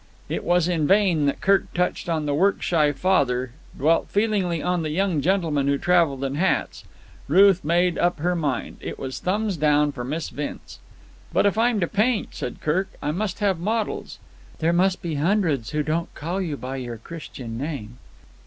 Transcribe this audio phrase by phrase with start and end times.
[0.29, 4.81] It was in vain that Kirk touched on the work shy father, dwelt feelingly on
[4.81, 6.83] the young gentleman who travelled in hats.
[7.27, 8.77] Ruth had made up her mind.
[8.81, 10.79] It was thumbs down for Miss Vince.
[11.31, 14.17] "But if I'm to paint," said Kirk, "I must have models."
[14.57, 17.99] "There must be hundreds who don't call you by your Christian name."